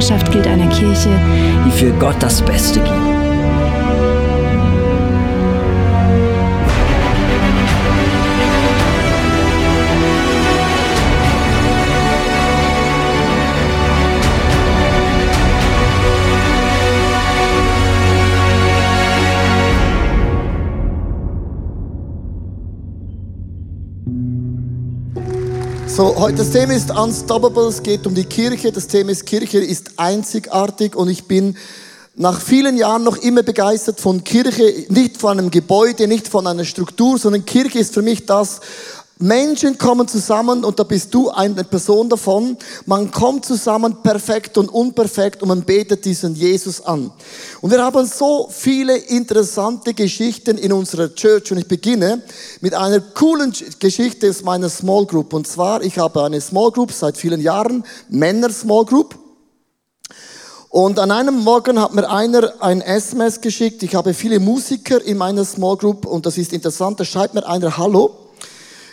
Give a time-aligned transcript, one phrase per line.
[0.00, 1.10] Unsere Leidenschaft gilt einer Kirche,
[1.66, 3.10] die für Gott das Beste gibt.
[25.96, 28.70] So, heute das Thema ist Unstoppable, es geht um die Kirche.
[28.70, 31.56] Das Thema ist Kirche ist einzigartig und ich bin
[32.14, 36.64] nach vielen Jahren noch immer begeistert von Kirche, nicht von einem Gebäude, nicht von einer
[36.64, 38.60] Struktur, sondern Kirche ist für mich das,
[39.22, 42.56] Menschen kommen zusammen und da bist du eine Person davon.
[42.86, 47.12] Man kommt zusammen perfekt und unperfekt und man betet diesen Jesus an.
[47.60, 52.22] Und wir haben so viele interessante Geschichten in unserer Church und ich beginne
[52.62, 55.34] mit einer coolen Geschichte aus meiner Small Group.
[55.34, 59.18] Und zwar, ich habe eine Small Group seit vielen Jahren, Männer Small Group.
[60.70, 63.82] Und an einem Morgen hat mir einer ein SMS geschickt.
[63.82, 66.98] Ich habe viele Musiker in meiner Small Group und das ist interessant.
[66.98, 68.29] Da schreibt mir einer Hallo.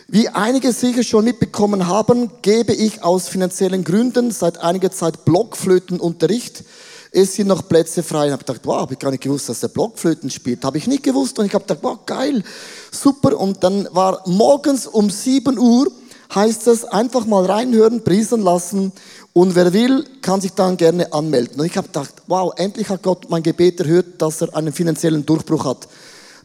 [0.10, 6.64] Wie einige sicher schon mitbekommen haben, gebe ich aus finanziellen Gründen seit einiger Zeit Blockflötenunterricht.
[7.12, 8.28] Es sind noch Plätze frei.
[8.28, 10.64] Ich habe gedacht, wow, habe ich gar nicht gewusst, dass der Blockflöten spielt.
[10.64, 11.38] Habe ich nicht gewusst.
[11.40, 12.42] Und ich habe gedacht, wow, geil,
[12.90, 13.38] super.
[13.38, 15.92] Und dann war morgens um 7 Uhr,
[16.34, 18.94] heißt es, einfach mal reinhören, priesen lassen.
[19.34, 21.60] Und wer will, kann sich dann gerne anmelden.
[21.60, 25.26] Und ich habe gedacht, wow, endlich hat Gott mein Gebet erhört, dass er einen finanziellen
[25.26, 25.90] Durchbruch hat.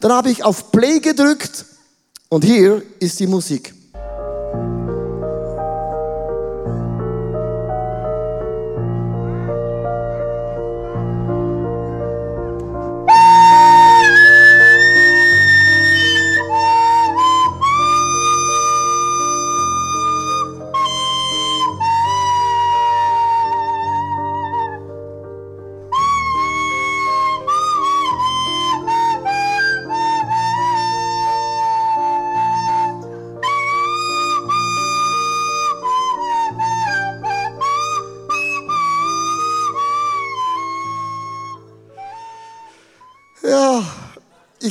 [0.01, 1.67] Dann habe ich auf Play gedrückt
[2.33, 3.75] und hier ist die Musik.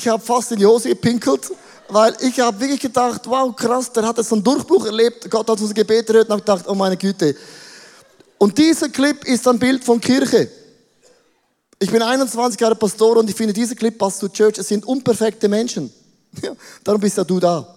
[0.02, 1.52] Ich habe fast in die Hose gepinkelt,
[1.88, 5.62] weil ich habe wirklich gedacht, wow, krass, der hat jetzt einen Durchbruch erlebt, Gott hat
[5.62, 7.36] unser Gebet erhört und habe gedacht, oh meine Güte.
[8.38, 10.50] Und dieser Clip ist ein Bild von Kirche.
[11.78, 14.58] Ich bin 21 Jahre Pastor und ich finde, dieser Clip passt zu Church.
[14.58, 15.94] Es sind unperfekte Menschen.
[16.84, 17.76] Darum bist ja du da.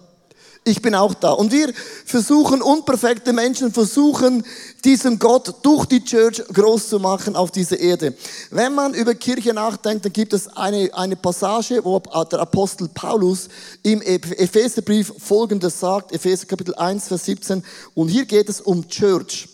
[0.67, 1.29] Ich bin auch da.
[1.29, 1.71] Und wir
[2.05, 4.43] versuchen, unperfekte Menschen versuchen,
[4.83, 8.15] diesen Gott durch die Church groß zu machen auf dieser Erde.
[8.49, 13.47] Wenn man über Kirche nachdenkt, dann gibt es eine, eine Passage, wo der Apostel Paulus
[13.83, 17.63] im Epheserbrief Folgendes sagt, Epheser Kapitel 1, Vers 17.
[17.93, 19.47] Und hier geht es um Church.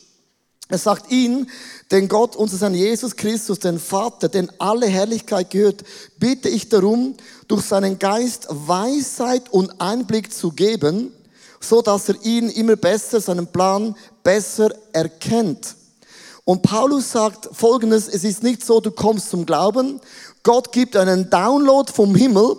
[0.71, 1.47] Er sagt ihn,
[1.91, 5.83] den Gott, unser Herrn Jesus Christus, den Vater, den alle Herrlichkeit gehört,
[6.17, 7.15] bitte ich darum,
[7.51, 11.11] durch seinen Geist Weisheit und Einblick zu geben,
[11.59, 15.75] so dass er ihn immer besser, seinen Plan besser erkennt.
[16.45, 19.99] Und Paulus sagt Folgendes, es ist nicht so, du kommst zum Glauben,
[20.43, 22.55] Gott gibt einen Download vom Himmel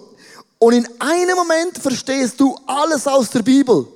[0.58, 3.86] und in einem Moment verstehst du alles aus der Bibel.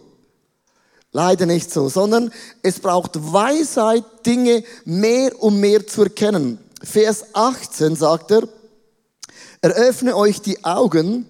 [1.12, 6.58] Leider nicht so, sondern es braucht Weisheit, Dinge mehr und mehr zu erkennen.
[6.82, 8.48] Vers 18 sagt er,
[9.60, 11.26] eröffne euch die Augen,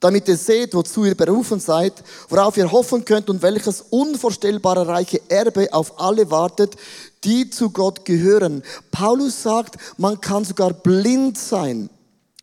[0.00, 1.94] damit ihr seht, wozu ihr berufen seid,
[2.28, 6.76] worauf ihr hoffen könnt und welches unvorstellbare reiche Erbe auf alle wartet,
[7.24, 8.62] die zu Gott gehören.
[8.90, 11.88] Paulus sagt, man kann sogar blind sein,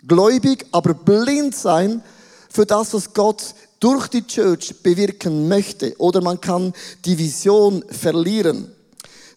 [0.08, 2.02] gläubig, aber blind sein
[2.50, 5.94] für das, was Gott durch die Church bewirken möchte.
[5.98, 6.74] Oder man kann
[7.06, 8.72] die Vision verlieren.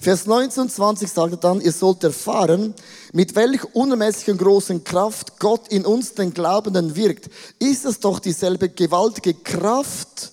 [0.00, 2.74] Vers 19 und 20 sagt er dann, ihr sollt erfahren,
[3.12, 7.30] mit welch unermesslichen großen Kraft Gott in uns, den Glaubenden, wirkt.
[7.58, 10.32] Ist es doch dieselbe gewaltige Kraft,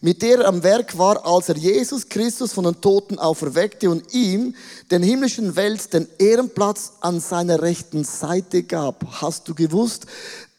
[0.00, 4.12] mit der er am Werk war, als er Jesus Christus von den Toten auferweckte und
[4.12, 4.54] ihm,
[4.90, 9.04] den himmlischen Welt, den Ehrenplatz an seiner rechten Seite gab.
[9.22, 10.06] Hast du gewusst,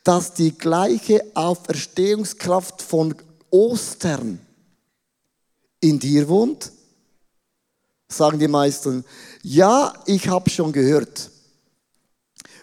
[0.03, 3.15] dass die gleiche Auferstehungskraft von
[3.49, 4.39] Ostern
[5.79, 6.71] in dir wohnt?
[8.15, 9.03] Sagen die meisten,
[9.41, 11.29] ja, ich habe schon gehört.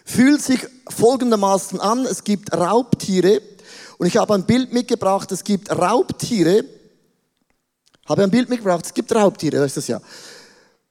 [0.05, 2.05] fühlt sich folgendermaßen an.
[2.05, 3.41] Es gibt Raubtiere.
[3.97, 5.31] Und ich habe ein Bild mitgebracht.
[5.31, 6.65] Es gibt Raubtiere.
[8.07, 8.85] Habe ein Bild mitgebracht.
[8.85, 9.57] Es gibt Raubtiere.
[9.57, 10.01] Das ist das ja.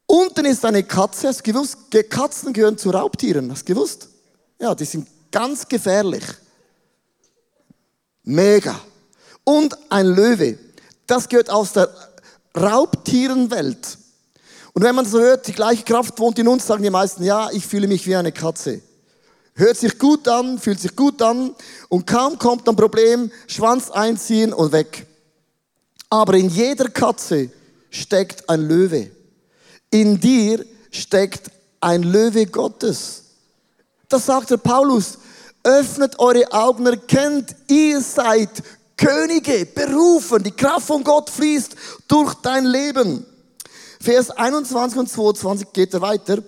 [0.07, 1.29] Unten ist eine Katze.
[1.29, 1.77] Hast du gewusst?
[2.09, 3.51] Katzen gehören zu Raubtieren.
[3.51, 4.09] Hast du gewusst?
[4.61, 6.25] Ja, die sind ganz gefährlich.
[8.23, 8.81] Mega.
[9.45, 10.59] Und ein Löwe.
[11.07, 11.89] Das gehört aus der
[12.57, 13.99] Raubtierenwelt.
[14.73, 17.51] Und wenn man so hört, die gleiche Kraft wohnt in uns, sagen die meisten, ja,
[17.51, 18.81] ich fühle mich wie eine Katze.
[19.55, 21.55] Hört sich gut an, fühlt sich gut an
[21.89, 25.07] und kaum kommt ein Problem, Schwanz einziehen und weg.
[26.09, 27.51] Aber in jeder Katze
[27.91, 29.11] steckt ein Löwe.
[29.91, 31.51] In dir steckt
[31.81, 33.25] ein Löwe Gottes.
[34.09, 35.19] Das sagt der Paulus.
[35.63, 38.63] Öffnet eure Augen, erkennt, ihr seid
[38.97, 40.43] Könige, berufen.
[40.43, 41.75] Die Kraft von Gott fließt
[42.09, 43.27] durch dein Leben.
[44.03, 46.39] Vers 21 und 22 geht er weiter.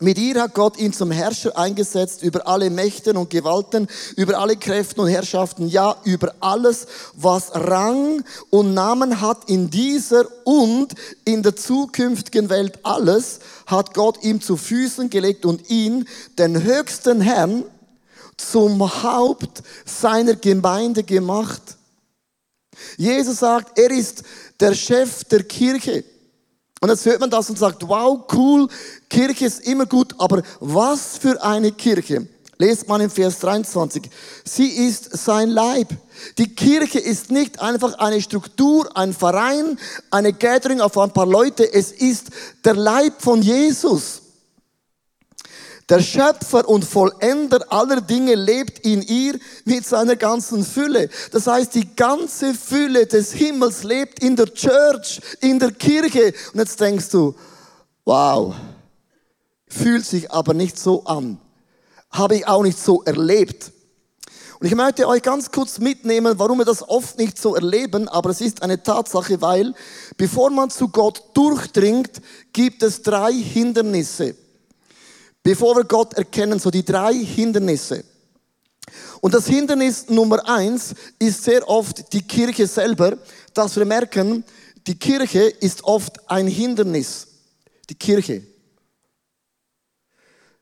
[0.00, 3.86] Mit ihr hat Gott ihn zum Herrscher eingesetzt über alle Mächten und Gewalten,
[4.16, 10.26] über alle Kräfte und Herrschaften, ja, über alles, was Rang und Namen hat in dieser
[10.44, 10.94] und
[11.26, 12.78] in der zukünftigen Welt.
[12.84, 16.08] Alles hat Gott ihm zu Füßen gelegt und ihn,
[16.38, 17.64] den höchsten Herrn,
[18.38, 21.76] zum Haupt seiner Gemeinde gemacht.
[22.96, 24.22] Jesus sagt, er ist
[24.58, 26.02] der Chef der Kirche.
[26.82, 28.66] Und jetzt hört man das und sagt, wow, cool,
[29.08, 32.26] Kirche ist immer gut, aber was für eine Kirche?
[32.58, 34.10] Lest man im Vers 23.
[34.44, 35.90] Sie ist sein Leib.
[36.38, 39.78] Die Kirche ist nicht einfach eine Struktur, ein Verein,
[40.10, 41.72] eine Gathering auf ein paar Leute.
[41.72, 42.30] Es ist
[42.64, 44.21] der Leib von Jesus.
[45.92, 51.10] Der Schöpfer und Vollender aller Dinge lebt in ihr mit seiner ganzen Fülle.
[51.32, 56.32] Das heißt, die ganze Fülle des Himmels lebt in der Church, in der Kirche.
[56.54, 57.34] Und jetzt denkst du,
[58.06, 58.54] wow,
[59.68, 61.38] fühlt sich aber nicht so an.
[62.10, 63.70] Habe ich auch nicht so erlebt.
[64.60, 68.30] Und ich möchte euch ganz kurz mitnehmen, warum wir das oft nicht so erleben, aber
[68.30, 69.74] es ist eine Tatsache, weil
[70.16, 72.22] bevor man zu Gott durchdringt,
[72.54, 74.36] gibt es drei Hindernisse.
[75.42, 78.04] Bevor wir Gott erkennen, so die drei Hindernisse.
[79.20, 83.16] Und das Hindernis Nummer eins ist sehr oft die Kirche selber,
[83.54, 84.44] dass wir merken,
[84.86, 87.28] die Kirche ist oft ein Hindernis.
[87.88, 88.42] Die Kirche.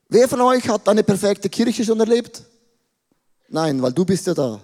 [0.09, 2.43] Wer von euch hat eine perfekte Kirche schon erlebt?
[3.47, 4.59] Nein, weil du bist ja da.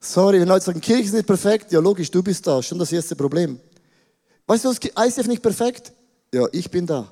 [0.00, 2.92] Sorry, wenn Leute sagen, Kirche ist nicht perfekt, ja logisch, du bist da, schon das
[2.92, 3.58] erste Problem.
[4.46, 5.92] Weißt du, ist nicht perfekt?
[6.32, 7.08] Ja, ich bin da.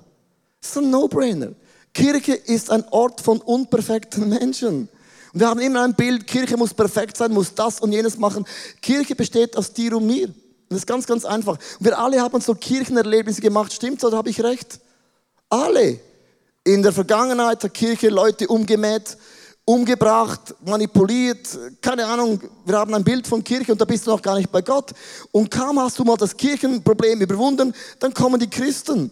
[0.62, 1.52] Das ist ein No-Brainer.
[1.92, 4.88] Kirche ist ein Ort von unperfekten Menschen.
[5.32, 8.46] Und wir haben immer ein Bild, Kirche muss perfekt sein, muss das und jenes machen.
[8.80, 10.28] Kirche besteht aus dir und mir.
[10.28, 10.36] Und
[10.70, 11.58] das ist ganz, ganz einfach.
[11.80, 13.72] Wir alle haben so Kirchenerlebnisse gemacht.
[13.72, 14.80] Stimmt's oder habe ich recht?
[15.50, 15.98] Alle.
[16.64, 19.16] In der Vergangenheit hat Kirche Leute umgemäht,
[19.64, 21.48] umgebracht, manipuliert,
[21.80, 24.50] keine Ahnung, wir haben ein Bild von Kirche und da bist du noch gar nicht
[24.52, 24.92] bei Gott.
[25.32, 29.10] Und kaum hast du mal das Kirchenproblem überwunden, dann kommen die Christen.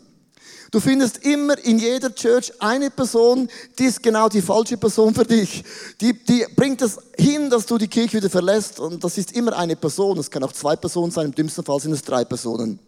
[0.70, 5.24] Du findest immer in jeder Church eine Person, die ist genau die falsche Person für
[5.24, 5.64] dich.
[6.00, 8.78] Die, die bringt es hin, dass du die Kirche wieder verlässt.
[8.78, 10.16] Und das ist immer eine Person.
[10.18, 11.26] Es kann auch zwei Personen sein.
[11.26, 12.78] Im dümmsten Fall sind es drei Personen.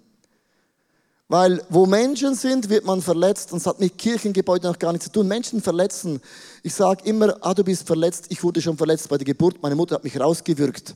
[1.26, 3.52] Weil wo Menschen sind, wird man verletzt.
[3.52, 5.26] Und es hat mit Kirchengebäuden noch gar nichts zu tun.
[5.26, 6.20] Menschen verletzen.
[6.62, 8.26] Ich sage immer, ah, du bist verletzt.
[8.28, 9.60] Ich wurde schon verletzt bei der Geburt.
[9.60, 10.94] Meine Mutter hat mich rausgewürgt.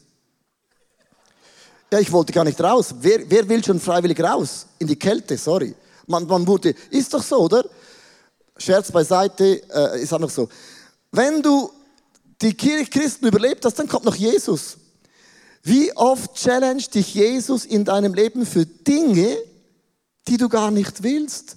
[1.92, 2.94] Ja, ich wollte gar nicht raus.
[3.00, 4.66] Wer, wer will schon freiwillig raus?
[4.78, 5.75] In die Kälte, sorry.
[6.06, 7.64] Man, man wurde, ist doch so, oder?
[8.56, 10.48] Scherz beiseite, äh, ist einfach so.
[11.12, 11.70] Wenn du
[12.40, 14.76] die Christen überlebt hast, dann kommt noch Jesus.
[15.62, 19.36] Wie oft challenge dich Jesus in deinem Leben für Dinge,
[20.28, 21.56] die du gar nicht willst?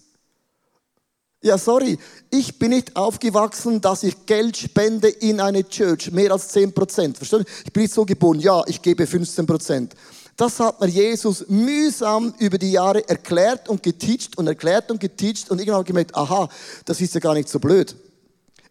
[1.42, 1.98] Ja, sorry,
[2.30, 7.18] ich bin nicht aufgewachsen, dass ich Geld spende in eine Church, mehr als 10 Prozent.
[7.18, 7.52] Verstehst du?
[7.66, 9.94] Ich bin nicht so geboren, ja, ich gebe 15 Prozent.
[10.40, 15.52] Das hat mir Jesus mühsam über die Jahre erklärt und geteacht und erklärt und geteacht
[15.52, 16.48] und irgendwann gemerkt, aha,
[16.86, 17.94] das ist ja gar nicht so blöd.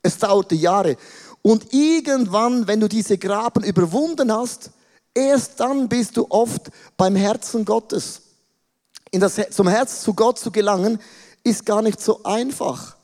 [0.01, 0.97] Es dauerte Jahre.
[1.43, 4.71] Und irgendwann, wenn du diese Graben überwunden hast,
[5.13, 8.23] erst dann bist du oft beim Herzen Gottes.
[9.11, 10.99] In das, zum Herz zu Gott zu gelangen,
[11.45, 12.97] ist gar nicht so einfach.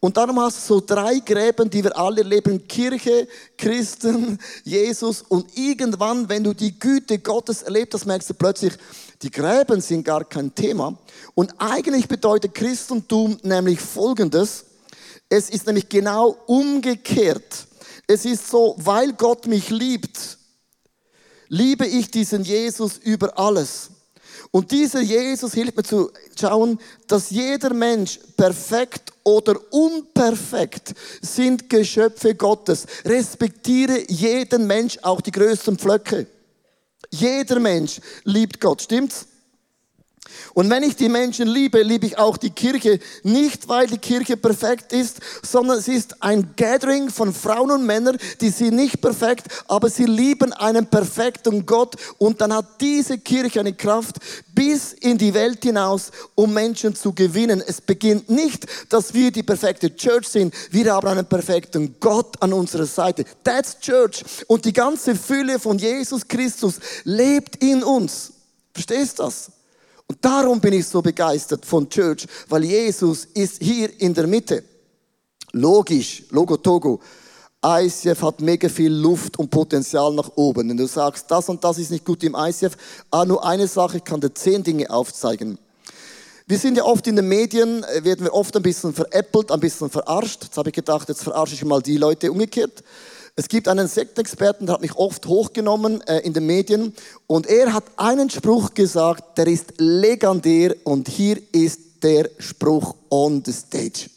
[0.00, 2.66] Und darum hast du so drei Gräben, die wir alle leben.
[2.66, 3.28] Kirche,
[3.58, 5.20] Christen, Jesus.
[5.20, 8.72] Und irgendwann, wenn du die Güte Gottes erlebt hast, merkst du plötzlich,
[9.20, 10.96] die Gräben sind gar kein Thema.
[11.34, 14.64] Und eigentlich bedeutet Christentum nämlich Folgendes.
[15.28, 17.66] Es ist nämlich genau umgekehrt.
[18.06, 20.38] Es ist so, weil Gott mich liebt,
[21.48, 23.90] liebe ich diesen Jesus über alles.
[24.52, 32.34] Und dieser Jesus hilft mir zu schauen, dass jeder Mensch perfekt oder unperfekt sind Geschöpfe
[32.34, 32.86] Gottes.
[33.04, 36.26] Respektiere jeden Mensch, auch die größten Pflöcke.
[37.10, 39.26] Jeder Mensch liebt Gott, stimmt's?
[40.54, 42.98] Und wenn ich die Menschen liebe, liebe ich auch die Kirche.
[43.22, 48.18] Nicht, weil die Kirche perfekt ist, sondern es ist ein Gathering von Frauen und Männern,
[48.40, 51.96] die sind nicht perfekt, aber sie lieben einen perfekten Gott.
[52.18, 54.16] Und dann hat diese Kirche eine Kraft
[54.54, 57.62] bis in die Welt hinaus, um Menschen zu gewinnen.
[57.66, 60.54] Es beginnt nicht, dass wir die perfekte Church sind.
[60.70, 63.24] Wir haben einen perfekten Gott an unserer Seite.
[63.44, 64.22] That's Church.
[64.48, 68.32] Und die ganze Fülle von Jesus Christus lebt in uns.
[68.72, 69.50] Verstehst du das?
[70.10, 74.64] Und darum bin ich so begeistert von Church, weil Jesus ist hier in der Mitte.
[75.52, 76.98] Logisch, Logo Togo.
[77.64, 80.68] ICF hat mega viel Luft und Potenzial nach oben.
[80.68, 82.76] Wenn du sagst, das und das ist nicht gut im ICF,
[83.12, 85.60] ah, nur eine Sache, ich kann dir zehn Dinge aufzeigen.
[86.44, 89.60] Wir sind ja oft in den Medien, äh, werden wir oft ein bisschen veräppelt, ein
[89.60, 90.42] bisschen verarscht.
[90.42, 92.82] Jetzt habe ich gedacht, jetzt verarsche ich mal die Leute umgekehrt.
[93.40, 96.94] Es gibt einen Sektexperten, der hat mich oft hochgenommen äh, in den Medien
[97.26, 103.42] und er hat einen Spruch gesagt, der ist legendär und hier ist der Spruch on
[103.42, 104.10] the stage.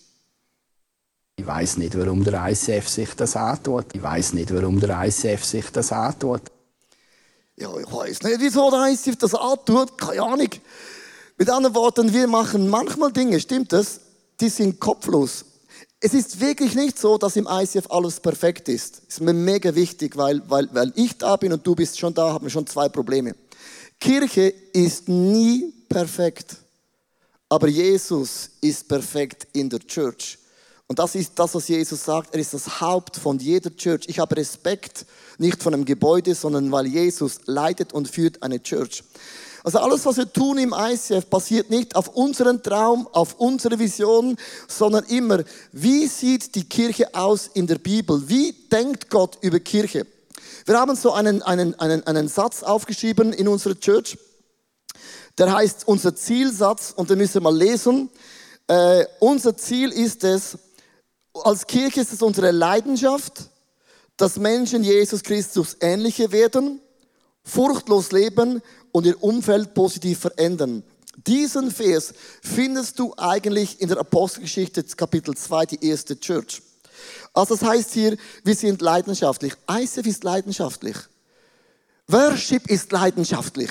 [1.38, 3.86] Ich weiß nicht, warum der ICF sich das antut.
[3.94, 6.42] Ich weiß nicht, warum der ICF sich das antut.
[7.56, 9.98] Ja, ich weiß nicht, wieso der ICF das antut.
[9.98, 10.50] Keine Ahnung.
[11.38, 14.02] Mit anderen Worten, wir machen manchmal Dinge, stimmt das?
[14.42, 15.46] Die sind kopflos.
[16.06, 19.04] Es ist wirklich nicht so, dass im ICF alles perfekt ist.
[19.08, 22.34] Ist mir mega wichtig, weil, weil, weil ich da bin und du bist schon da,
[22.34, 23.34] haben wir schon zwei Probleme.
[24.02, 26.58] Kirche ist nie perfekt,
[27.48, 30.38] aber Jesus ist perfekt in der Church.
[30.88, 32.34] Und das ist das, was Jesus sagt.
[32.34, 34.04] Er ist das Haupt von jeder Church.
[34.08, 35.06] Ich habe Respekt
[35.38, 39.06] nicht von einem Gebäude, sondern weil Jesus leitet und führt eine Church.
[39.64, 44.36] Also alles, was wir tun im ICF, basiert nicht auf unseren Traum, auf unsere Vision,
[44.68, 45.42] sondern immer,
[45.72, 48.28] wie sieht die Kirche aus in der Bibel?
[48.28, 50.06] Wie denkt Gott über Kirche?
[50.66, 54.18] Wir haben so einen, einen, einen, einen Satz aufgeschrieben in unserer Church.
[55.38, 58.10] Der heißt unser Zielsatz und den müssen wir mal lesen.
[58.68, 60.58] Äh, unser Ziel ist es,
[61.34, 63.50] als Kirche ist es unsere Leidenschaft,
[64.18, 66.80] dass Menschen Jesus Christus ähnlicher werden,
[67.44, 70.84] furchtlos leben und ihr Umfeld positiv verändern.
[71.28, 76.62] Diesen Vers findest du eigentlich in der Apostelgeschichte Kapitel 2, die erste Church.
[77.34, 79.54] Also das heißt hier, wir sind leidenschaftlich.
[79.70, 80.96] ICF ist leidenschaftlich.
[82.08, 83.70] Worship ist leidenschaftlich.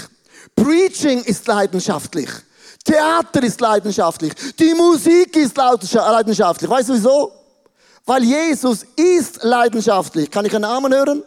[0.56, 2.28] Preaching ist leidenschaftlich.
[2.84, 4.32] Theater ist leidenschaftlich.
[4.58, 6.70] Die Musik ist leidenschaftlich.
[6.70, 7.32] Weißt du wieso?
[8.04, 10.30] Weil Jesus ist leidenschaftlich.
[10.30, 11.22] Kann ich einen Namen hören?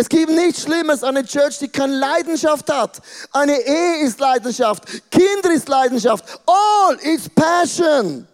[0.00, 3.00] Es gibt nichts Schlimmes an einer Church, die keine Leidenschaft hat.
[3.32, 6.24] Eine Ehe ist Leidenschaft, Kinder ist Leidenschaft.
[6.46, 8.24] All is passion.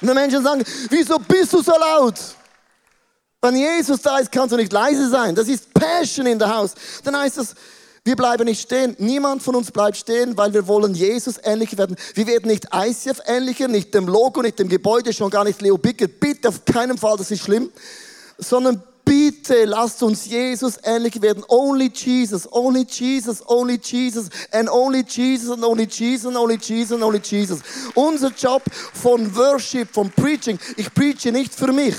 [0.00, 2.14] Und die Menschen sagen, wieso bist du so laut?
[3.40, 5.34] Wenn Jesus da ist, kannst du nicht leise sein.
[5.34, 6.74] Das ist Passion in der Haus.
[7.02, 7.56] Dann heißt es,
[8.04, 8.96] wir bleiben nicht stehen.
[8.98, 11.96] Niemand von uns bleibt stehen, weil wir wollen Jesus ähnlich werden.
[12.14, 15.78] Wir werden nicht ICF ähnlicher, nicht dem Logo, nicht dem Gebäude, schon gar nicht Leo
[15.78, 16.18] Bickett.
[16.18, 17.70] Bitte auf keinen Fall, das ist schlimm.
[18.38, 21.44] Sondern bitte lasst uns Jesus ähnlich werden.
[21.46, 26.92] Only Jesus, only Jesus, only Jesus, and only Jesus, and only Jesus, and only Jesus,
[26.92, 27.60] and only Jesus.
[27.94, 31.94] Unser Job von Worship, von Preaching, ich preache nicht für mich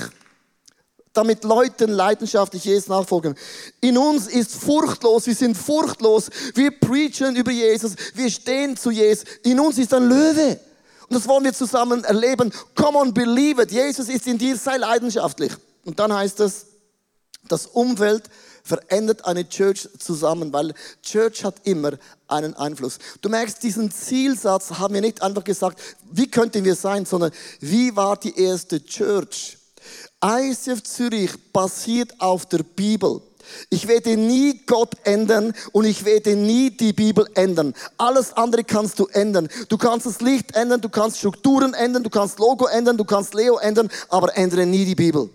[1.14, 3.36] damit Leuten leidenschaftlich Jesus nachfolgen.
[3.80, 9.24] In uns ist furchtlos, wir sind furchtlos, wir preachen über Jesus, wir stehen zu Jesus.
[9.44, 10.60] In uns ist ein Löwe.
[11.08, 12.52] Und das wollen wir zusammen erleben.
[12.74, 13.70] Come on, believe it.
[13.70, 15.52] Jesus ist in dir, sei leidenschaftlich.
[15.84, 16.66] Und dann heißt es,
[17.48, 18.24] das Umfeld
[18.62, 21.92] verändert eine Church zusammen, weil Church hat immer
[22.26, 22.98] einen Einfluss.
[23.20, 25.80] Du merkst, diesen Zielsatz haben wir nicht einfach gesagt,
[26.10, 27.30] wie könnten wir sein, sondern
[27.60, 29.58] wie war die erste Church?
[30.24, 33.20] ICF Zürich basiert auf der Bibel.
[33.68, 37.74] Ich werde nie Gott ändern und ich werde nie die Bibel ändern.
[37.98, 39.48] Alles andere kannst du ändern.
[39.68, 43.34] Du kannst das Licht ändern, du kannst Strukturen ändern, du kannst Logo ändern, du kannst
[43.34, 45.28] Leo ändern, aber ändere nie die Bibel.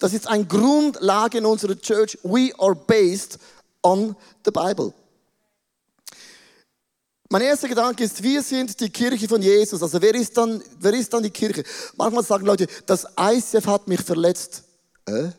[0.00, 2.18] Das ist eine Grundlage in unserer Church.
[2.22, 3.38] We are based
[3.82, 4.94] on the Bible.
[7.32, 9.82] Mein erster Gedanke ist, wir sind die Kirche von Jesus.
[9.82, 11.64] Also wer ist dann, wer ist dann die Kirche?
[11.96, 14.64] Manchmal sagen Leute, das ICF hat mich verletzt.
[15.06, 15.30] Äh?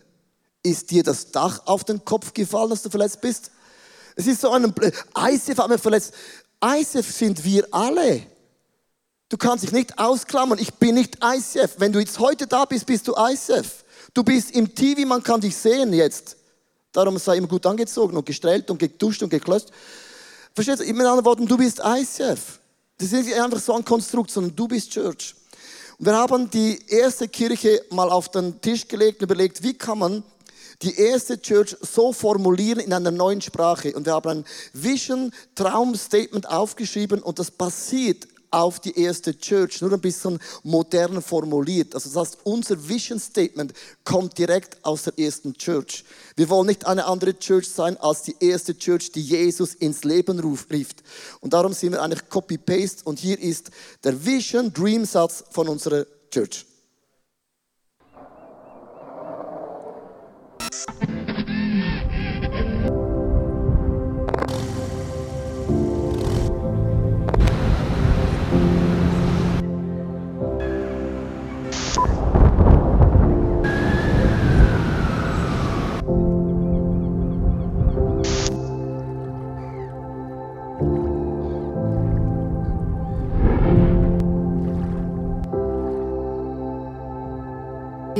[0.63, 3.51] Ist dir das Dach auf den Kopf gefallen, dass du verletzt bist?
[4.15, 4.73] Es ist so ein,
[5.15, 6.15] ICF hat mich verletzt.
[6.65, 8.23] ICF sind wir alle.
[9.29, 10.57] Du kannst dich nicht ausklammern.
[10.57, 11.75] Ich bin nicht ICF.
[11.77, 13.83] Wenn du jetzt heute da bist, bist du ICF.
[14.15, 16.37] Du bist im TV, man kann dich sehen jetzt.
[16.91, 19.71] Darum sei immer gut angezogen und gestrahlt und geduscht und geklöst.
[20.53, 20.85] Verstehst du?
[20.85, 22.59] Mit anderen Worten, du bist ICF.
[22.97, 25.35] Das ist nicht einfach so ein Konstrukt, sondern du bist Church.
[25.97, 29.99] Und wir haben die erste Kirche mal auf den Tisch gelegt und überlegt, wie kann
[29.99, 30.23] man
[30.83, 33.95] die erste Church so formulieren in einer neuen Sprache.
[33.95, 39.81] Und wir haben ein Vision, Traum, Statement aufgeschrieben und das basiert auf die erste Church,
[39.81, 41.95] nur ein bisschen modern formuliert.
[41.95, 46.03] Also das heißt, unser Vision Statement kommt direkt aus der ersten Church.
[46.35, 50.39] Wir wollen nicht eine andere Church sein als die erste Church, die Jesus ins Leben
[50.39, 50.69] ruft.
[51.41, 53.71] Und darum sind wir eigentlich Copy-Paste und hier ist
[54.03, 56.65] der Vision Dream Satz von unserer Church.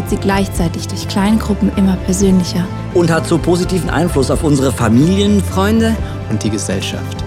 [0.00, 2.66] wird sie gleichzeitig durch Kleingruppen immer persönlicher.
[2.94, 5.94] und hat so positiven Einfluss auf unsere Familien, Freunde,
[6.30, 7.22] und die Gesellschaft.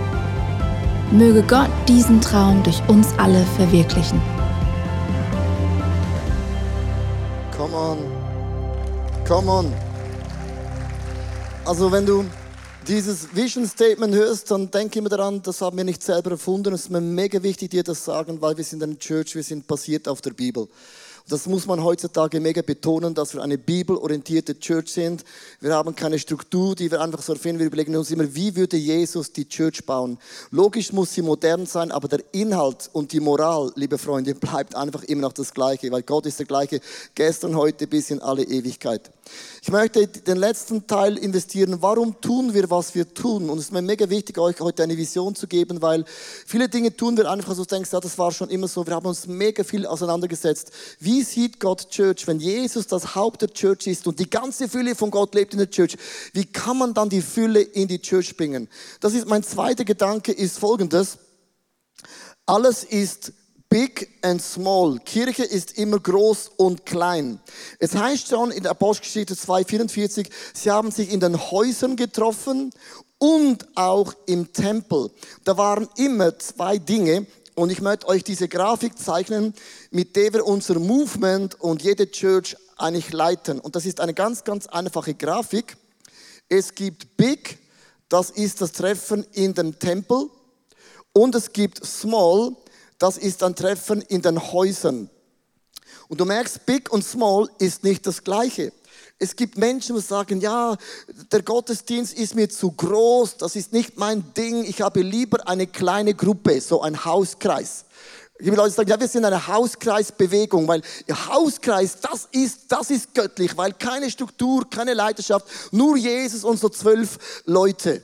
[1.11, 4.19] Möge Gott diesen Traum durch uns alle verwirklichen.
[7.55, 7.97] Come on.
[9.27, 9.73] Come on.
[11.65, 12.25] Also wenn du
[12.87, 16.73] dieses Vision Statement hörst, dann denk immer daran, das haben wir nicht selber erfunden.
[16.73, 19.43] Es ist mir mega wichtig, dir das zu sagen, weil wir sind eine Church, wir
[19.43, 20.67] sind basiert auf der Bibel.
[21.29, 25.23] Das muss man heutzutage mega betonen, dass wir eine bibelorientierte Church sind.
[25.61, 27.59] Wir haben keine Struktur, die wir einfach so erfinden.
[27.59, 30.17] Wir überlegen uns immer, wie würde Jesus die Church bauen?
[30.51, 35.03] Logisch muss sie modern sein, aber der Inhalt und die Moral, liebe Freunde, bleibt einfach
[35.03, 36.81] immer noch das Gleiche, weil Gott ist der gleiche
[37.15, 39.09] gestern, heute bis in alle Ewigkeit.
[39.61, 41.77] Ich möchte den letzten Teil investieren.
[41.79, 43.49] Warum tun wir, was wir tun?
[43.49, 46.03] Und es ist mir mega wichtig, euch heute eine Vision zu geben, weil
[46.45, 48.85] viele Dinge tun wir einfach, du denkst, ja, das war schon immer so.
[48.85, 50.71] Wir haben uns mega viel auseinandergesetzt.
[51.13, 54.95] Wie sieht Gott Church, wenn Jesus das Haupt der Church ist und die ganze Fülle
[54.95, 55.95] von Gott lebt in der Church?
[56.33, 58.67] Wie kann man dann die Fülle in die Church bringen?
[58.99, 61.19] Das ist mein zweiter Gedanke, ist folgendes.
[62.47, 63.31] Alles ist
[63.69, 64.99] big and small.
[65.05, 67.39] Kirche ist immer groß und klein.
[67.77, 72.71] Es heißt schon in der Apostelgeschichte 2,44, sie haben sich in den Häusern getroffen
[73.19, 75.11] und auch im Tempel.
[75.43, 77.27] Da waren immer zwei Dinge.
[77.55, 79.53] Und ich möchte euch diese Grafik zeichnen,
[79.91, 83.59] mit der wir unser Movement und jede Church eigentlich leiten.
[83.59, 85.77] Und das ist eine ganz, ganz einfache Grafik.
[86.49, 87.59] Es gibt Big,
[88.09, 90.29] das ist das Treffen in dem Tempel.
[91.13, 92.55] Und es gibt Small,
[92.97, 95.09] das ist ein Treffen in den Häusern.
[96.07, 98.73] Und du merkst, Big und Small ist nicht das Gleiche.
[99.19, 100.75] Es gibt Menschen, die sagen, ja,
[101.31, 105.67] der Gottesdienst ist mir zu groß, das ist nicht mein Ding, ich habe lieber eine
[105.67, 107.85] kleine Gruppe, so ein Hauskreis.
[108.35, 112.89] Es gibt Leute, die sagen, ja, wir sind eine Hauskreisbewegung, weil Hauskreis, das ist, das
[112.89, 118.01] ist göttlich, weil keine Struktur, keine Leidenschaft, nur Jesus und so zwölf Leute.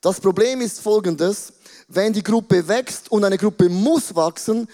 [0.00, 1.52] Das Problem ist folgendes,
[1.88, 4.66] wenn die Gruppe wächst und eine Gruppe muss wachsen,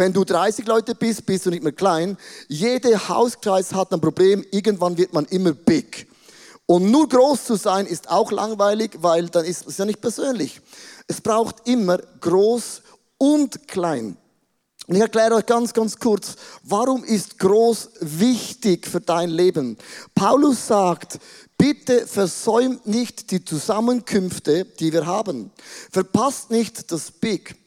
[0.00, 2.16] wenn du 30 Leute bist, bist du nicht mehr klein.
[2.48, 6.08] Jeder Hauskreis hat ein Problem, irgendwann wird man immer big.
[6.66, 10.60] Und nur groß zu sein ist auch langweilig, weil dann ist es ja nicht persönlich.
[11.06, 12.82] Es braucht immer groß
[13.18, 14.16] und klein.
[14.86, 19.76] Und ich erkläre euch ganz, ganz kurz, warum ist groß wichtig für dein Leben?
[20.14, 21.18] Paulus sagt,
[21.58, 25.50] bitte versäumt nicht die Zusammenkünfte, die wir haben.
[25.92, 27.59] Verpasst nicht das Big.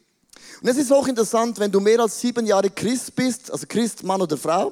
[0.64, 4.02] Und es ist auch interessant, wenn du mehr als sieben Jahre Christ bist, also Christ,
[4.02, 4.72] Mann oder Frau,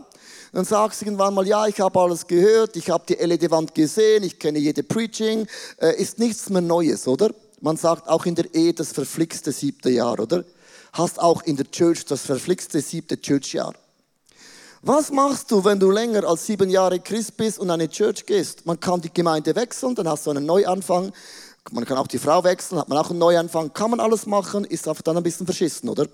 [0.53, 4.23] dann sagst du irgendwann mal, ja, ich habe alles gehört, ich habe die LED-Wand gesehen,
[4.23, 5.45] ich kenne jede Preaching,
[5.81, 7.31] äh, ist nichts mehr Neues, oder?
[7.59, 10.45] Man sagt auch in der Ehe das verflixte siebte Jahr, oder?
[10.93, 13.73] Hast auch in der Church das verflixte siebte Churchjahr.
[14.83, 18.65] Was machst du, wenn du länger als sieben Jahre Christ bist und eine Church gehst?
[18.65, 21.11] Man kann die Gemeinde wechseln, dann hast du einen Neuanfang.
[21.69, 23.71] Man kann auch die Frau wechseln, hat man auch einen Neuanfang.
[23.73, 26.07] Kann man alles machen, ist einfach dann ein bisschen verschissen, oder?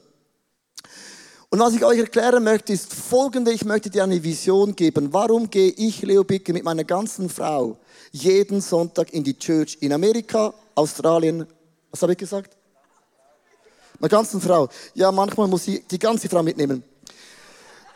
[1.50, 3.54] Und was ich euch erklären möchte, ist folgende.
[3.54, 5.14] Ich möchte dir eine Vision geben.
[5.14, 7.78] Warum gehe ich, Leo Bicke, mit meiner ganzen Frau
[8.12, 11.48] jeden Sonntag in die Church in Amerika, Australien,
[11.90, 12.58] was habe ich gesagt?
[14.00, 14.68] Meine ganzen Frau.
[14.94, 16.84] Ja, manchmal muss ich die ganze Frau mitnehmen.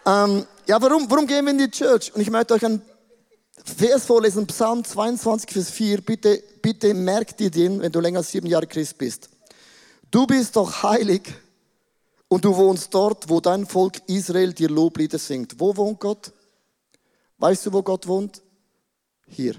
[0.06, 2.14] Ähm, ja, warum, warum gehen wir in die Church?
[2.16, 2.82] Und ich möchte euch einen
[3.64, 6.02] Vers vorlesen, Psalm 22, Vers 4.
[6.02, 9.30] Bitte, bitte merk dir den, wenn du länger als sieben Jahre Christ bist.
[10.10, 11.24] Du bist doch heilig
[12.28, 15.60] und du wohnst dort, wo dein Volk Israel dir Loblieder singt.
[15.60, 16.32] Wo wohnt Gott?
[17.38, 18.41] Weißt du, wo Gott wohnt?
[19.28, 19.56] Hier.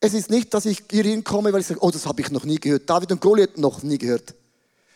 [0.00, 2.44] Es ist nicht, dass ich hier hinkomme, weil ich sage, oh, das habe ich noch
[2.44, 2.88] nie gehört.
[2.88, 4.34] David und Goliath noch nie gehört.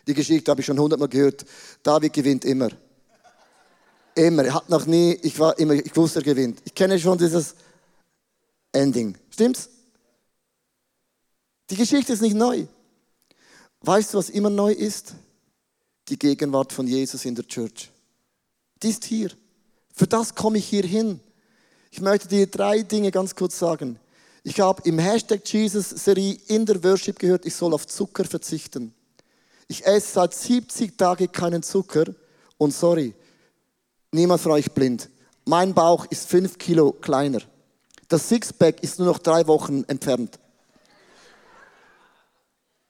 [0.06, 1.44] Die Geschichte habe ich schon hundertmal gehört.
[1.82, 2.70] David gewinnt immer.
[4.14, 4.44] Immer.
[4.44, 6.62] Er hat noch nie, ich war immer, ich wusste, er gewinnt.
[6.64, 7.54] Ich kenne schon dieses
[8.74, 9.16] Ending.
[9.30, 9.68] Stimmt's?
[11.70, 12.66] Die Geschichte ist nicht neu.
[13.80, 15.14] Weißt du, was immer neu ist?
[16.08, 17.90] Die Gegenwart von Jesus in der Church.
[18.82, 19.30] Die ist hier.
[19.94, 21.20] Für das komme ich hier hin.
[21.90, 23.98] Ich möchte dir drei Dinge ganz kurz sagen.
[24.42, 28.92] Ich habe im Hashtag Jesus-Serie in der Worship gehört, ich soll auf Zucker verzichten.
[29.68, 32.04] Ich esse seit 70 Tagen keinen Zucker
[32.58, 33.14] und sorry,
[34.12, 35.08] niemand von euch blind.
[35.46, 37.40] Mein Bauch ist 5 Kilo kleiner.
[38.08, 40.38] Das Sixpack ist nur noch drei Wochen entfernt.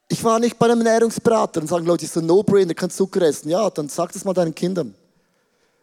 [0.08, 3.48] Ich war nicht bei einem Ernährungsberater und sagen Leute, ist ein No-Brainer, kein Zucker essen.
[3.48, 4.94] Ja, dann sag das mal deinen Kindern.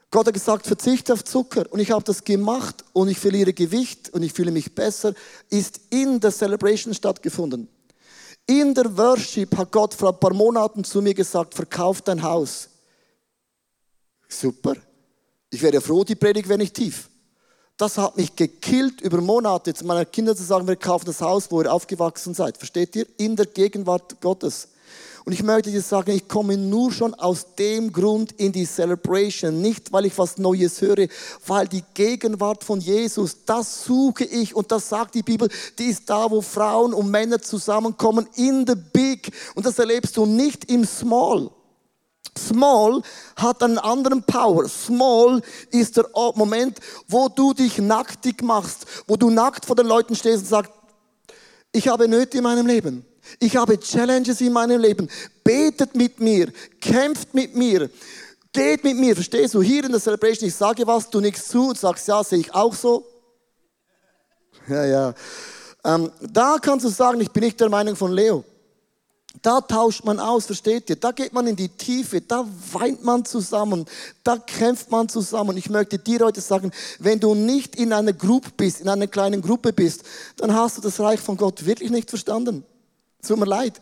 [0.09, 1.65] Gott hat gesagt, verzichte auf Zucker.
[1.69, 5.13] Und ich habe das gemacht und ich verliere Gewicht und ich fühle mich besser.
[5.49, 7.67] Ist in der Celebration stattgefunden.
[8.45, 12.69] In der Worship hat Gott vor ein paar Monaten zu mir gesagt, verkauf dein Haus.
[14.27, 14.75] Super.
[15.49, 17.09] Ich wäre froh, die Predigt wäre nicht tief.
[17.81, 21.49] Das hat mich gekillt über Monate, zu meinen Kindern zu sagen, wir kaufen das Haus,
[21.49, 22.55] wo ihr aufgewachsen seid.
[22.55, 23.07] Versteht ihr?
[23.17, 24.67] In der Gegenwart Gottes.
[25.25, 29.63] Und ich möchte dir sagen, ich komme nur schon aus dem Grund in die Celebration.
[29.63, 31.07] Nicht, weil ich was Neues höre,
[31.47, 34.55] weil die Gegenwart von Jesus, das suche ich.
[34.55, 38.75] Und das sagt die Bibel, die ist da, wo Frauen und Männer zusammenkommen, in the
[38.75, 39.31] big.
[39.55, 41.49] Und das erlebst du nicht im small.
[42.37, 43.01] Small
[43.35, 44.67] hat einen anderen Power.
[44.67, 50.15] Small ist der Moment, wo du dich nacktig machst, wo du nackt vor den Leuten
[50.15, 50.71] stehst und sagst,
[51.73, 53.05] ich habe Nöte in meinem Leben.
[53.39, 55.09] Ich habe Challenges in meinem Leben.
[55.43, 57.89] Betet mit mir, kämpft mit mir,
[58.51, 59.15] geht mit mir.
[59.15, 59.61] Verstehst du?
[59.61, 62.53] Hier in der Celebration, ich sage was, du nichts zu und sagst, ja, sehe ich
[62.53, 63.05] auch so.
[64.67, 65.13] Ja, ja.
[65.83, 68.43] Ähm, da kannst du sagen, ich bin nicht der Meinung von Leo.
[69.41, 70.97] Da tauscht man aus, versteht ihr?
[70.97, 73.85] Da geht man in die Tiefe, da weint man zusammen,
[74.23, 75.57] da kämpft man zusammen.
[75.57, 79.41] Ich möchte dir heute sagen, wenn du nicht in einer Gruppe bist, in einer kleinen
[79.41, 80.03] Gruppe bist,
[80.37, 82.65] dann hast du das Reich von Gott wirklich nicht verstanden.
[83.25, 83.79] Tut mir leid.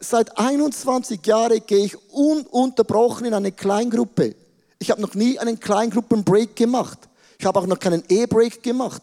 [0.00, 4.34] Seit 21 Jahren gehe ich ununterbrochen in eine Kleingruppe.
[4.78, 6.98] Ich habe noch nie einen Kleingruppenbreak gemacht.
[7.38, 9.02] Ich habe auch noch keinen E-Break gemacht.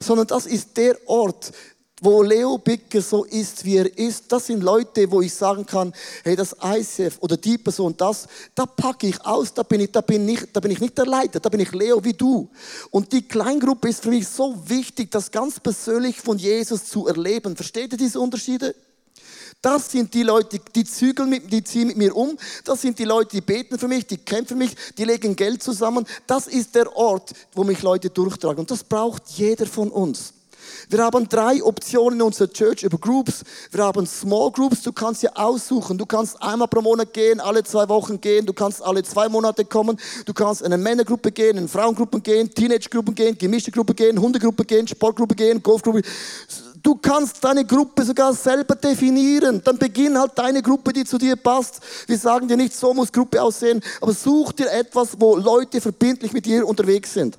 [0.00, 1.52] Sondern das ist der Ort,
[2.04, 5.92] wo Leo Bicker so ist, wie er ist, das sind Leute, wo ich sagen kann,
[6.22, 10.02] hey, das ICF oder die Person, das, da packe ich aus, da bin ich, da
[10.02, 12.50] bin ich, da bin ich nicht der Leiter, da bin ich Leo wie du.
[12.90, 17.56] Und die Kleingruppe ist für mich so wichtig, das ganz persönlich von Jesus zu erleben.
[17.56, 18.74] Versteht ihr diese Unterschiede?
[19.62, 22.36] Das sind die Leute, die zügeln mit, die ziehen mit mir um.
[22.64, 25.62] Das sind die Leute, die beten für mich, die kämpfen für mich, die legen Geld
[25.62, 26.04] zusammen.
[26.26, 28.58] Das ist der Ort, wo mich Leute durchtragen.
[28.58, 30.33] Und das braucht jeder von uns.
[30.88, 33.42] Wir haben drei Optionen in unserer Church über Groups.
[33.70, 34.82] Wir haben Small Groups.
[34.82, 35.98] Du kannst ja aussuchen.
[35.98, 38.46] Du kannst einmal pro Monat gehen, alle zwei Wochen gehen.
[38.46, 39.98] Du kannst alle zwei Monate kommen.
[40.26, 44.64] Du kannst in eine Männergruppe gehen, in Frauengruppen gehen, Teenage-Gruppen gehen, gemischte Gruppe gehen, Hundegruppe
[44.64, 46.02] gehen, Sportgruppe gehen, Golfgruppe.
[46.84, 49.62] Du kannst deine Gruppe sogar selber definieren.
[49.64, 51.80] Dann beginn halt deine Gruppe, die zu dir passt.
[52.06, 56.34] Wir sagen dir nicht, so muss Gruppe aussehen, aber such dir etwas, wo Leute verbindlich
[56.34, 57.38] mit dir unterwegs sind.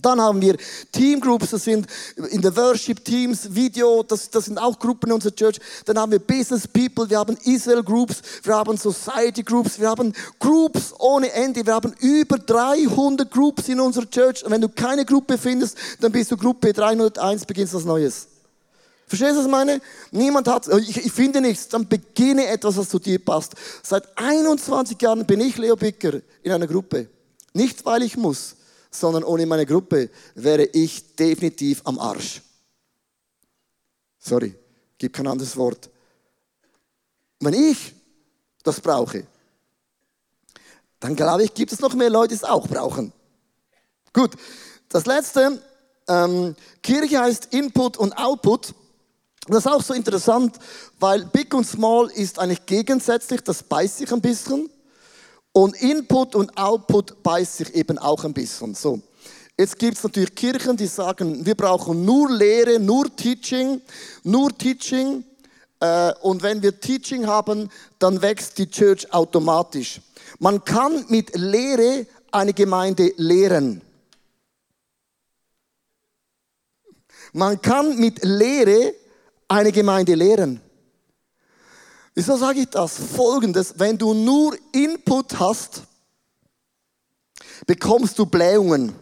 [0.00, 0.56] Dann haben wir
[0.90, 1.86] Teamgroups, das sind
[2.30, 5.60] in der Worship Teams, Video, das, das sind auch Gruppen in unserer Church.
[5.84, 10.14] Dann haben wir Business People, wir haben Israel Groups, wir haben Society Groups, wir haben
[10.38, 11.64] Groups ohne Ende.
[11.66, 14.42] Wir haben über 300 Groups in unserer Church.
[14.44, 18.28] Und wenn du keine Gruppe findest, dann bist du Gruppe 301, beginnst was Neues.
[19.06, 19.80] Verstehst du, was ich meine?
[20.10, 23.52] Niemand hat, ich, ich finde nichts, dann beginne etwas, was zu dir passt.
[23.82, 27.08] Seit 21 Jahren bin ich Leo Bicker in einer Gruppe.
[27.52, 28.56] Nicht, weil ich muss,
[28.92, 32.42] sondern ohne meine Gruppe wäre ich definitiv am Arsch.
[34.18, 34.54] Sorry,
[34.98, 35.90] gibt kein anderes Wort.
[37.40, 37.94] Wenn ich
[38.62, 39.26] das brauche,
[41.00, 43.12] dann glaube ich, gibt es noch mehr Leute, die es auch brauchen.
[44.12, 44.36] Gut,
[44.88, 45.60] das letzte,
[46.06, 48.74] ähm, Kirche heißt Input und Output.
[49.48, 50.56] das ist auch so interessant,
[51.00, 54.70] weil Big und Small ist eigentlich gegensätzlich, das beißt sich ein bisschen.
[55.52, 58.74] Und Input und Output beißt sich eben auch ein bisschen.
[58.74, 59.00] So.
[59.58, 63.82] Jetzt gibt es natürlich Kirchen, die sagen, wir brauchen nur Lehre, nur Teaching,
[64.24, 65.24] nur Teaching.
[65.78, 70.00] Äh, und wenn wir Teaching haben, dann wächst die Church automatisch.
[70.38, 73.82] Man kann mit Lehre eine Gemeinde lehren.
[77.34, 78.94] Man kann mit Lehre
[79.48, 80.60] eine Gemeinde lehren.
[82.14, 82.98] Wieso sage ich das?
[83.16, 85.82] Folgendes, wenn du nur Input hast,
[87.66, 88.94] bekommst du Blähungen.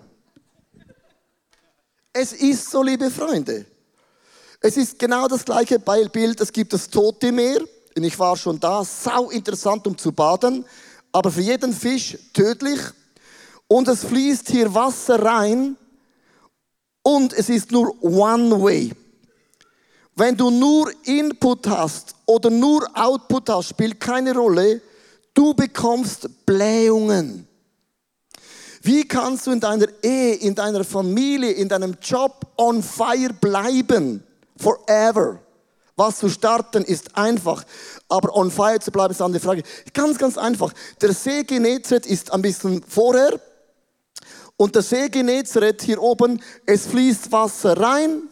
[2.12, 3.66] Es ist so, liebe Freunde.
[4.60, 6.40] Es ist genau das gleiche Bild.
[6.40, 7.60] Es gibt das Tote Meer.
[7.96, 8.84] Und ich war schon da.
[8.84, 10.64] Sau interessant, um zu baden.
[11.12, 12.80] Aber für jeden Fisch tödlich.
[13.66, 15.76] Und es fließt hier Wasser rein.
[17.02, 18.92] Und es ist nur one way.
[20.20, 24.82] Wenn du nur Input hast oder nur Output hast, spielt keine Rolle.
[25.32, 27.48] Du bekommst Blähungen.
[28.82, 34.22] Wie kannst du in deiner Ehe, in deiner Familie, in deinem Job on fire bleiben?
[34.58, 35.38] Forever.
[35.96, 37.64] Was zu starten ist einfach,
[38.06, 39.62] aber on fire zu bleiben ist eine andere Frage.
[39.94, 40.74] Ganz, ganz einfach.
[41.00, 43.40] Der See Genezareth ist ein bisschen vorher
[44.58, 48.24] und der See Genezareth hier oben, es fließt Wasser rein,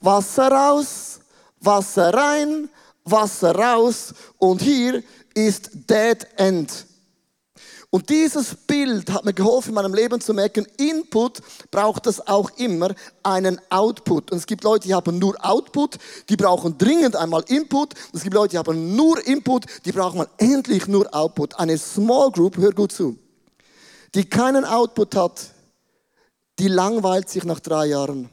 [0.00, 1.20] Wasser raus,
[1.60, 2.68] Wasser rein,
[3.04, 5.02] Wasser raus und hier
[5.34, 6.86] ist Dead End.
[7.90, 12.50] Und dieses Bild hat mir geholfen, in meinem Leben zu merken, Input braucht es auch
[12.58, 14.32] immer einen Output.
[14.32, 15.96] Und es gibt Leute, die haben nur Output,
[16.28, 17.94] die brauchen dringend einmal Input.
[17.94, 21.58] Und es gibt Leute, die haben nur Input, die brauchen mal endlich nur Output.
[21.58, 23.16] Eine Small Group, hör gut zu,
[24.14, 25.46] die keinen Output hat,
[26.58, 28.28] die langweilt sich nach drei Jahren.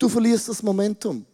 [0.00, 1.26] Du verlierst das Momentum.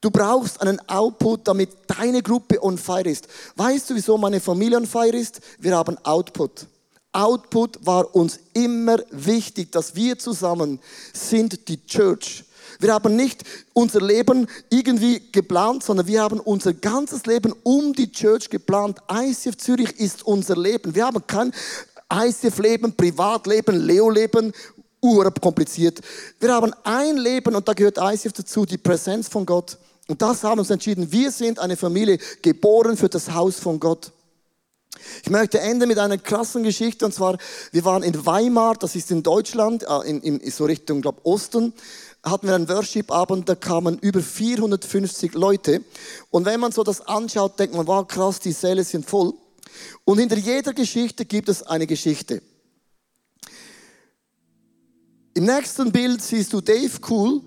[0.00, 3.28] Du brauchst einen Output, damit deine Gruppe on fire ist.
[3.56, 5.40] Weißt du, wieso meine Familie on fire ist?
[5.58, 6.66] Wir haben Output.
[7.12, 10.80] Output war uns immer wichtig, dass wir zusammen
[11.12, 12.44] sind die Church.
[12.78, 13.44] Wir haben nicht
[13.74, 18.98] unser Leben irgendwie geplant, sondern wir haben unser ganzes Leben um die Church geplant.
[19.10, 20.94] ICF Zürich ist unser Leben.
[20.94, 21.52] Wir haben kein
[22.12, 24.52] ICF-Leben, Privatleben, Leo-Leben,
[25.00, 26.00] kompliziert.
[26.40, 29.78] Wir haben ein Leben und da gehört ICF dazu, die Präsenz von Gott.
[30.08, 31.10] Und das haben uns entschieden.
[31.10, 34.12] Wir sind eine Familie, geboren für das Haus von Gott.
[35.22, 37.36] Ich möchte enden mit einer krassen Geschichte und zwar,
[37.70, 41.74] wir waren in Weimar, das ist in Deutschland, äh, in, in so Richtung, glaube Osten,
[42.22, 45.82] hatten wir einen Worship-Abend, da kamen über 450 Leute.
[46.30, 49.34] Und wenn man so das anschaut, denkt man, wow, krass, die Säle sind voll.
[50.04, 52.42] Und hinter jeder Geschichte gibt es eine Geschichte.
[55.36, 57.42] Im nächsten Bild siehst du Dave Cool,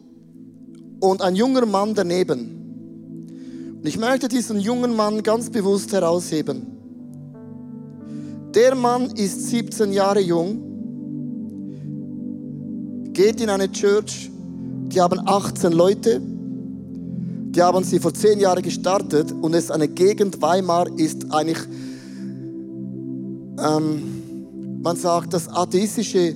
[0.99, 3.77] und ein junger Mann daneben.
[3.79, 6.67] Und ich möchte diesen jungen Mann ganz bewusst herausheben.
[8.53, 10.61] Der Mann ist 17 Jahre jung,
[13.13, 14.29] geht in eine Church,
[14.87, 19.87] die haben 18 Leute, die haben sie vor 10 Jahren gestartet und es ist eine
[19.87, 21.59] Gegend, Weimar ist eigentlich,
[23.59, 26.35] ähm, man sagt, das atheistische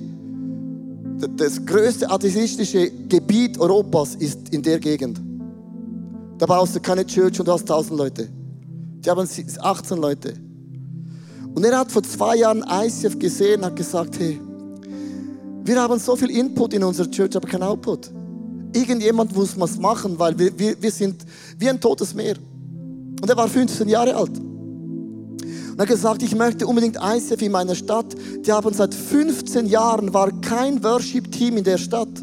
[1.36, 5.20] das größte atheistische Gebiet Europas ist in der Gegend.
[6.38, 8.28] Da baust du keine Church und du hast 1000 Leute.
[9.04, 9.28] Die haben
[9.60, 10.34] 18 Leute.
[11.54, 14.40] Und er hat vor zwei Jahren ICF gesehen und hat gesagt, hey,
[15.64, 18.10] wir haben so viel Input in unserer Church, aber kein Output.
[18.74, 21.24] Irgendjemand muss was machen, weil wir, wir, wir sind
[21.58, 22.34] wie ein totes Meer.
[23.22, 24.32] Und er war 15 Jahre alt.
[25.74, 28.06] Und er hat gesagt, ich möchte unbedingt ICF in meiner Stadt.
[28.46, 32.22] Die haben seit 15 Jahren, war kein Worship-Team in der Stadt.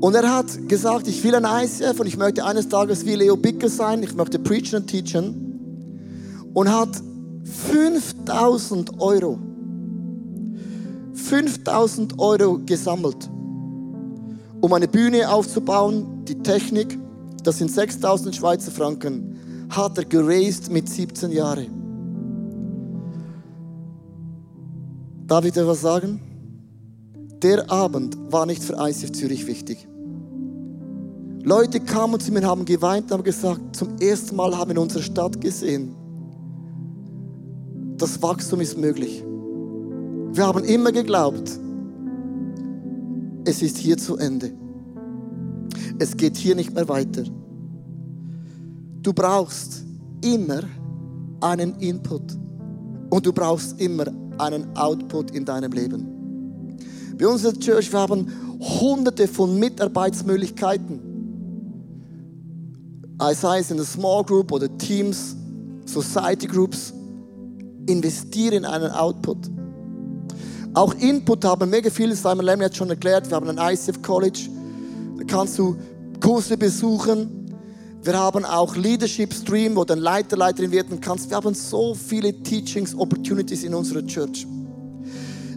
[0.00, 3.36] Und er hat gesagt, ich will ein ICF und ich möchte eines Tages wie Leo
[3.36, 6.50] Bicker sein, ich möchte preachen und teachen.
[6.52, 6.90] Und hat
[7.44, 9.38] 5000 Euro
[11.28, 13.28] 5000 Euro gesammelt,
[14.60, 16.98] um eine Bühne aufzubauen, die Technik,
[17.44, 19.37] das sind 6000 Schweizer Franken,
[19.68, 21.66] hat er geraced mit 17 Jahren.
[25.26, 26.20] Darf ich dir was sagen?
[27.42, 29.86] Der Abend war nicht für ICF Zürich wichtig.
[31.44, 34.82] Leute kamen zu mir und haben geweint haben gesagt, zum ersten Mal haben wir in
[34.82, 35.94] unserer Stadt gesehen,
[37.96, 39.24] das Wachstum ist möglich.
[40.32, 41.58] Wir haben immer geglaubt,
[43.44, 44.52] es ist hier zu Ende.
[45.98, 47.24] Es geht hier nicht mehr weiter.
[49.02, 49.84] Du brauchst
[50.22, 50.60] immer
[51.40, 52.22] einen Input
[53.10, 54.06] und du brauchst immer
[54.38, 56.06] einen Output in deinem Leben.
[57.18, 58.26] Bei uns in der Church, wir haben
[58.60, 61.00] hunderte von Mitarbeitsmöglichkeiten.
[63.34, 65.36] Sei es in der Small Group oder Teams,
[65.84, 66.92] Society Groups.
[67.86, 69.50] Investiere in einen Output.
[70.74, 74.48] Auch Input haben mega viele, Simon Lemley hat schon erklärt, wir haben ein ICF College,
[75.16, 75.76] da kannst du
[76.20, 77.47] Kurse besuchen.
[78.02, 81.28] Wir haben auch Leadership Stream, wo ein Leiter, Leiterin werden kannst.
[81.30, 84.46] Wir haben so viele Teachings Opportunities in unserer Church.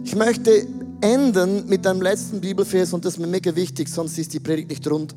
[0.04, 0.66] Ich möchte
[1.00, 4.70] enden mit einem letzten Bibelvers und das ist mir mega wichtig, sonst ist die Predigt
[4.70, 5.14] nicht rund.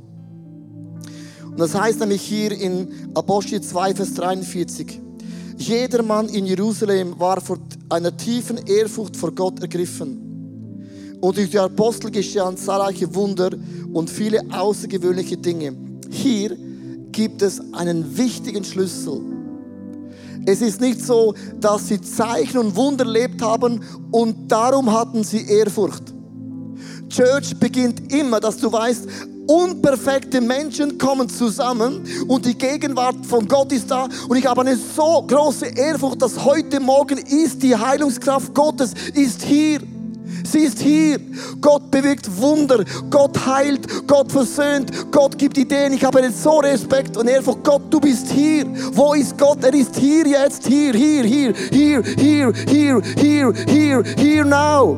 [1.44, 5.02] Und das heißt nämlich hier in Apostel 2, Vers 43.
[5.58, 7.58] Jeder Mann in Jerusalem war vor
[7.90, 11.18] einer tiefen Ehrfurcht vor Gott ergriffen.
[11.22, 13.50] Und durch die Apostel geschehen zahlreiche Wunder
[13.94, 15.76] und viele außergewöhnliche Dinge.
[16.12, 16.56] Hier
[17.16, 19.22] gibt es einen wichtigen Schlüssel.
[20.46, 25.48] Es ist nicht so, dass sie Zeichen und Wunder erlebt haben und darum hatten sie
[25.48, 26.14] Ehrfurcht.
[27.10, 29.08] Church beginnt immer, dass du weißt,
[29.48, 34.76] unperfekte Menschen kommen zusammen und die Gegenwart von Gott ist da und ich habe eine
[34.76, 39.80] so große Ehrfurcht, dass heute Morgen ist die Heilungskraft Gottes ist hier.
[40.44, 41.20] Sie ist hier.
[41.62, 42.84] Gott bewirkt Wunder.
[43.10, 44.08] Gott heilt.
[44.08, 45.12] Gott versöhnt.
[45.12, 45.94] Gott gibt Ideen.
[45.94, 47.64] Ich habe jetzt so Respekt und Ehrfurcht.
[47.64, 48.66] Gott, du bist hier.
[48.94, 49.64] Wo ist Gott?
[49.64, 50.68] Er ist hier jetzt.
[50.68, 54.98] Hier, hier, hier, hier, hier, hier, hier, hier, hier now.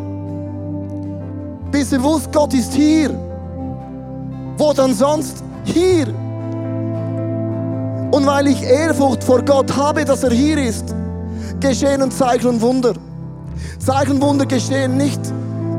[1.72, 3.10] Bist bewusst, Gott ist hier.
[4.58, 5.44] Wo dann sonst?
[5.64, 6.08] Hier.
[8.12, 10.96] Und weil ich Ehrfurcht vor Gott habe, dass er hier ist,
[11.60, 12.94] geschehen Zeichen und Wunder.
[13.80, 15.22] Zeichen und Wunder geschehen nicht,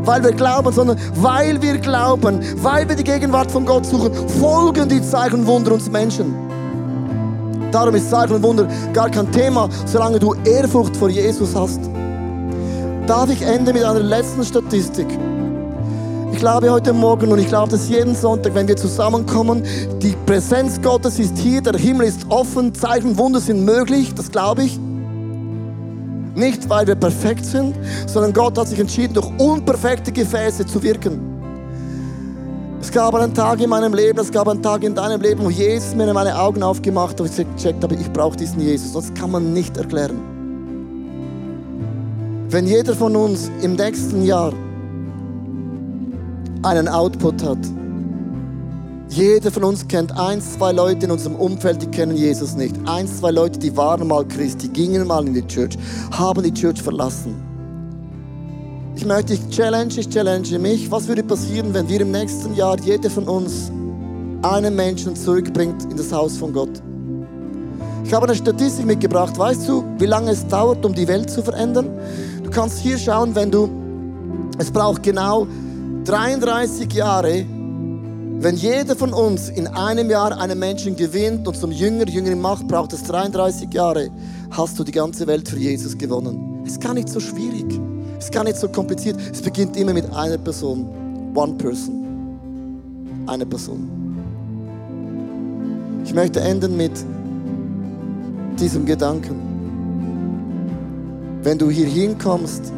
[0.04, 4.88] weil wir glauben, sondern weil wir glauben, weil wir die Gegenwart von Gott suchen, folgen
[4.88, 6.34] die Zeichen und Wunder uns Menschen.
[7.70, 11.80] Darum ist Zeichen und Wunder gar kein Thema, solange du Ehrfurcht vor Jesus hast.
[13.06, 15.06] Darf ich enden mit einer letzten Statistik?
[16.32, 19.64] Ich glaube heute Morgen und ich glaube, dass jeden Sonntag, wenn wir zusammenkommen,
[20.00, 24.30] die Präsenz Gottes ist hier, der Himmel ist offen, Zeichen und Wunder sind möglich, das
[24.30, 24.78] glaube ich.
[26.38, 27.74] Nicht, weil wir perfekt sind,
[28.06, 31.18] sondern Gott hat sich entschieden, durch unperfekte Gefäße zu wirken.
[32.80, 35.50] Es gab einen Tag in meinem Leben, es gab einen Tag in deinem Leben, wo
[35.50, 38.92] Jesus mir meine Augen aufgemacht hat und ich gecheckt habe, ich brauche diesen Jesus.
[38.92, 40.20] Das kann man nicht erklären.
[42.50, 44.52] Wenn jeder von uns im nächsten Jahr
[46.62, 47.58] einen Output hat,
[49.08, 52.74] jeder von uns kennt eins, zwei Leute in unserem Umfeld, die kennen Jesus nicht.
[52.86, 55.78] Eins, zwei Leute, die waren mal Christ, die gingen mal in die Church,
[56.10, 57.34] haben die Church verlassen.
[58.96, 60.90] Ich möchte dich challenge, ich challenge mich.
[60.90, 63.70] Was würde passieren, wenn wir im nächsten Jahr jeder von uns
[64.42, 66.82] einen Menschen zurückbringt in das Haus von Gott?
[68.04, 69.38] Ich habe eine Statistik mitgebracht.
[69.38, 71.88] Weißt du, wie lange es dauert, um die Welt zu verändern?
[72.42, 73.70] Du kannst hier schauen, wenn du,
[74.58, 75.46] es braucht genau
[76.04, 77.46] 33 Jahre,
[78.40, 82.68] wenn jeder von uns in einem Jahr einen Menschen gewinnt und zum Jünger, Jüngerin macht,
[82.68, 84.10] braucht es 33 Jahre,
[84.52, 86.62] hast du die ganze Welt für Jesus gewonnen.
[86.64, 87.66] Es ist gar nicht so schwierig.
[88.16, 89.16] Es ist gar nicht so kompliziert.
[89.32, 90.86] Es beginnt immer mit einer Person.
[91.34, 93.24] One person.
[93.26, 93.88] Eine Person.
[96.04, 96.92] Ich möchte enden mit
[98.60, 99.36] diesem Gedanken.
[101.42, 102.72] Wenn du hier hinkommst,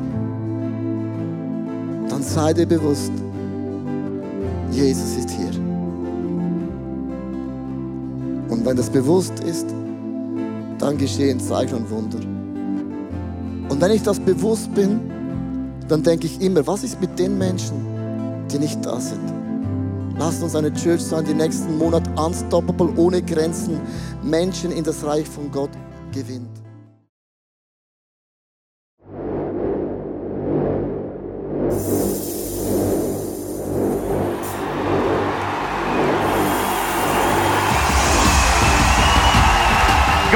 [2.08, 3.12] dann sei dir bewusst,
[4.72, 5.49] Jesus ist hier.
[8.60, 9.68] Und wenn das bewusst ist,
[10.78, 12.18] dann geschehen Zeichen und Wunder.
[13.70, 15.00] Und wenn ich das bewusst bin,
[15.88, 17.78] dann denke ich immer, was ist mit den Menschen,
[18.52, 19.32] die nicht da sind?
[20.18, 23.80] Lasst uns eine Church sein, die nächsten Monat unstoppable, ohne Grenzen
[24.22, 25.70] Menschen in das Reich von Gott
[26.12, 26.50] gewinnt.